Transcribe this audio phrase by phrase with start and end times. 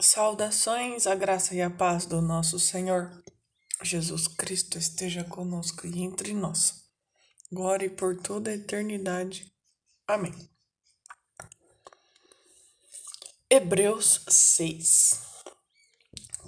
[0.00, 3.10] Saudações, a graça e a paz do nosso Senhor
[3.82, 6.84] Jesus Cristo esteja conosco e entre nós.
[7.50, 9.50] Glória e por toda a eternidade.
[10.06, 10.34] Amém.
[13.48, 15.18] Hebreus 6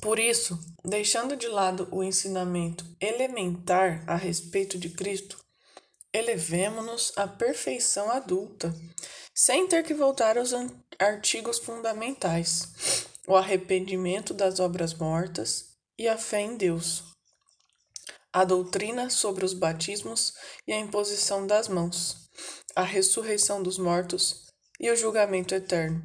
[0.03, 5.43] Por isso, deixando de lado o ensinamento elementar a respeito de Cristo,
[6.13, 8.75] elevemo-nos à perfeição adulta,
[9.35, 10.51] sem ter que voltar aos
[10.99, 17.05] artigos fundamentais o arrependimento das obras mortas e a fé em Deus,
[18.33, 20.33] a doutrina sobre os batismos
[20.67, 22.31] e a imposição das mãos,
[22.75, 24.47] a ressurreição dos mortos
[24.81, 26.03] e o julgamento eterno.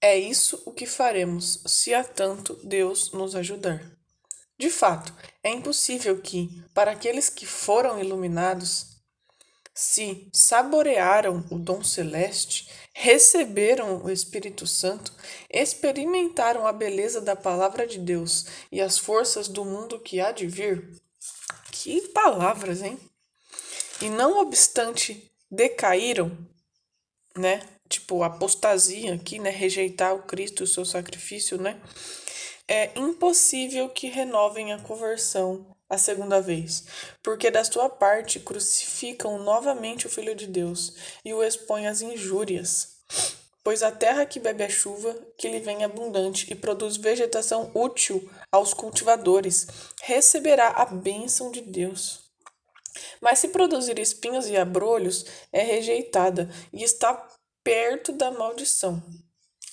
[0.00, 3.80] É isso o que faremos se há tanto Deus nos ajudar.
[4.58, 8.87] De fato, é impossível que, para aqueles que foram iluminados,
[9.78, 15.14] se saborearam o dom celeste, receberam o Espírito Santo,
[15.48, 20.48] experimentaram a beleza da palavra de Deus e as forças do mundo que há de
[20.48, 21.00] vir.
[21.70, 22.98] Que palavras, hein?
[24.02, 26.36] E não obstante decaíram,
[27.36, 27.64] né?
[27.88, 29.50] Tipo, apostasia aqui, né?
[29.50, 31.80] Rejeitar o Cristo e o seu sacrifício, né?
[32.66, 36.84] É impossível que renovem a conversão a segunda vez,
[37.22, 42.98] porque da sua parte crucificam novamente o Filho de Deus e o expõem às injúrias.
[43.64, 48.30] Pois a terra que bebe a chuva, que lhe vem abundante e produz vegetação útil
[48.50, 49.66] aos cultivadores,
[50.02, 52.20] receberá a bênção de Deus.
[53.20, 57.28] Mas se produzir espinhos e abrolhos, é rejeitada e está
[57.62, 59.02] perto da maldição.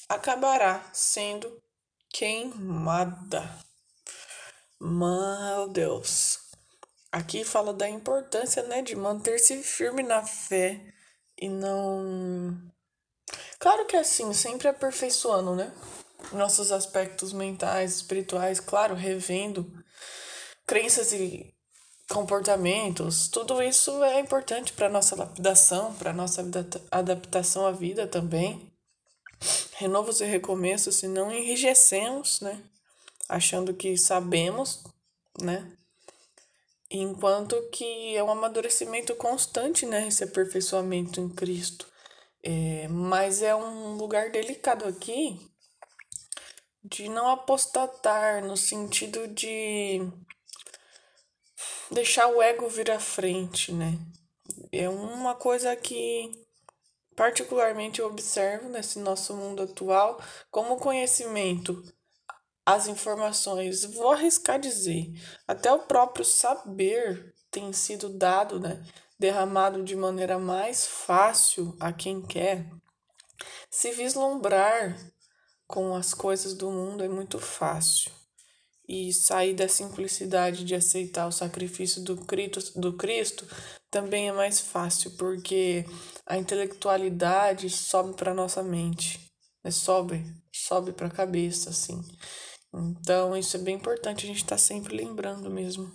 [0.09, 1.61] Acabará sendo
[2.09, 3.64] queimada.
[4.79, 6.39] Meu Deus.
[7.11, 10.81] Aqui fala da importância, né, de manter-se firme na fé
[11.39, 12.57] e não.
[13.57, 15.73] Claro que é assim, sempre aperfeiçoando, né?
[16.33, 19.71] Nossos aspectos mentais, espirituais, claro, revendo
[20.65, 21.53] crenças e
[22.09, 26.44] comportamentos, tudo isso é importante para nossa lapidação, para nossa
[26.91, 28.71] adaptação à vida também.
[29.77, 32.61] Renovos e recomeços, se não enrijecemos, né?
[33.28, 34.84] Achando que sabemos,
[35.41, 35.72] né?
[36.90, 40.08] Enquanto que é um amadurecimento constante, né?
[40.08, 41.88] Esse aperfeiçoamento em Cristo.
[42.44, 45.40] É, mas é um lugar delicado aqui
[46.84, 50.07] de não apostatar no sentido de
[51.90, 53.97] deixar o ego vir à frente, né?
[54.72, 56.31] É uma coisa que
[57.16, 60.22] particularmente eu observo nesse nosso mundo atual,
[60.52, 61.84] como conhecimento
[62.65, 65.11] as informações, vou arriscar dizer,
[65.47, 68.83] até o próprio saber tem sido dado, né,
[69.19, 72.67] derramado de maneira mais fácil a quem quer.
[73.69, 74.97] Se vislumbrar
[75.67, 78.11] com as coisas do mundo é muito fácil.
[78.87, 83.47] E sair da simplicidade de aceitar o sacrifício do Cristo, do Cristo
[83.89, 85.85] também é mais fácil, porque
[86.25, 89.19] a intelectualidade sobe para nossa mente,
[89.63, 89.71] né?
[89.71, 91.99] sobe, sobe para a cabeça, assim.
[92.78, 95.91] Então, isso é bem importante a gente estar tá sempre lembrando mesmo.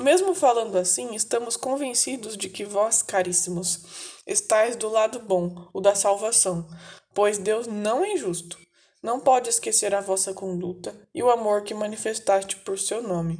[0.00, 5.94] Mesmo falando assim, estamos convencidos de que vós, caríssimos, estáis do lado bom, o da
[5.94, 6.66] salvação,
[7.14, 8.58] pois Deus não é injusto.
[9.02, 13.38] Não pode esquecer a vossa conduta e o amor que manifestaste por seu nome,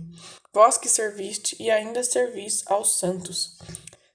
[0.53, 3.59] vós que serviste e ainda servis aos santos.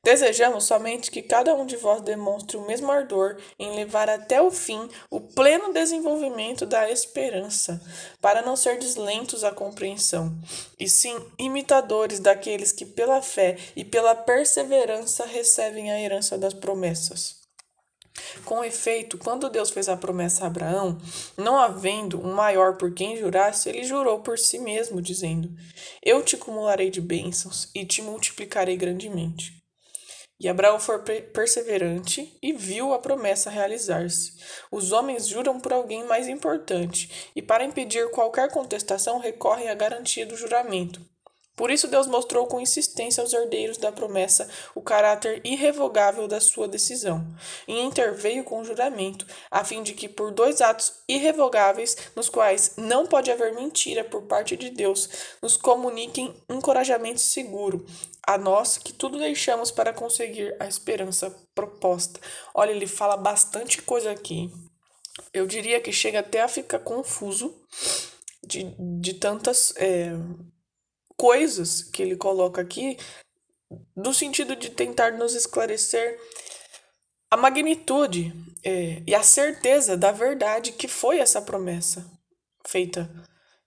[0.06, 4.52] Desejamos somente que cada um de vós demonstre o mesmo ardor em levar até o
[4.52, 7.82] fim o pleno desenvolvimento da esperança,
[8.22, 10.32] para não ser lentos à compreensão,
[10.80, 17.38] e sim imitadores daqueles que pela fé e pela perseverança recebem a herança das promessas.
[18.46, 21.00] Com efeito, quando Deus fez a promessa a Abraão,
[21.36, 25.50] não havendo um maior por quem jurasse, ele jurou por si mesmo, dizendo:
[26.04, 29.65] Eu te acumularei de bênçãos e te multiplicarei grandemente.
[30.40, 34.34] E Abraão foi perseverante e viu a promessa realizar-se.
[34.70, 40.26] Os homens juram por alguém mais importante, e para impedir qualquer contestação recorrem à garantia
[40.26, 41.15] do juramento.
[41.56, 46.68] Por isso Deus mostrou com insistência aos herdeiros da promessa o caráter irrevogável da sua
[46.68, 47.26] decisão,
[47.68, 53.08] e interveio com juramento, a fim de que por dois atos irrevogáveis, nos quais não
[53.08, 55.10] pode haver mentira por parte de Deus,
[55.42, 57.86] nos comuniquem encorajamento seguro,
[58.28, 62.20] a nós que tudo deixamos para conseguir a esperança proposta.
[62.54, 64.52] Olha, ele fala bastante coisa aqui.
[65.34, 67.56] Eu diria que chega até a ficar confuso
[68.44, 70.12] de, de tantas é,
[71.18, 72.98] coisas que ele coloca aqui,
[73.96, 76.20] no sentido de tentar nos esclarecer
[77.32, 78.34] a magnitude
[78.64, 82.10] é, e a certeza da verdade que foi essa promessa
[82.66, 83.10] feita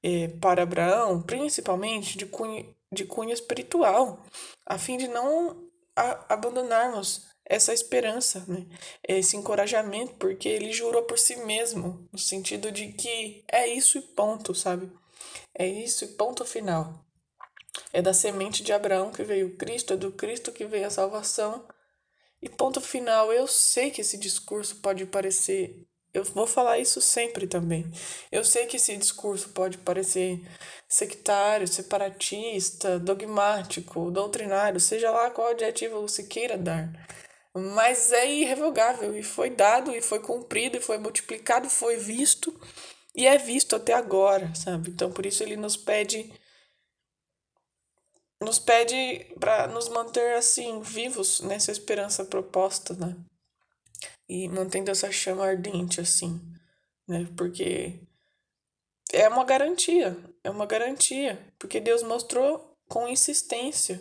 [0.03, 4.25] é, para Abraão, principalmente de cunho, de cunho espiritual,
[4.67, 8.67] a fim de não a, abandonarmos essa esperança, né?
[9.07, 14.03] esse encorajamento, porque ele jurou por si mesmo, no sentido de que é isso e
[14.03, 14.93] ponto, sabe?
[15.55, 17.05] É isso e ponto final.
[17.93, 21.67] É da semente de Abraão que veio Cristo, é do Cristo que veio a salvação.
[22.41, 25.85] E ponto final, eu sei que esse discurso pode parecer.
[26.13, 27.91] Eu vou falar isso sempre também.
[28.33, 30.41] Eu sei que esse discurso pode parecer
[30.89, 36.91] sectário, separatista, dogmático, doutrinário, seja lá qual adjetivo você queira dar.
[37.55, 42.59] Mas é irrevogável e foi dado e foi cumprido e foi multiplicado, foi visto
[43.15, 44.91] e é visto até agora, sabe?
[44.91, 46.33] Então por isso ele nos pede
[48.41, 53.17] nos pede para nos manter assim vivos nessa esperança proposta, né?
[54.29, 56.41] E mantendo essa chama ardente assim,
[57.07, 57.27] né?
[57.37, 57.99] Porque
[59.13, 64.01] é uma garantia, é uma garantia, porque Deus mostrou com insistência,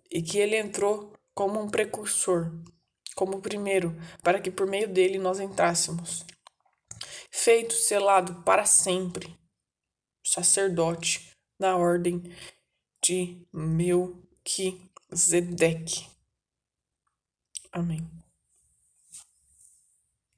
[0.09, 2.51] E que ele entrou como um precursor,
[3.15, 6.23] como o primeiro, para que por meio dele nós entrássemos.
[7.31, 9.35] Feito, selado para sempre,
[10.23, 12.21] sacerdote na ordem
[13.01, 16.07] de Melquisedeque.
[17.71, 18.20] Amém.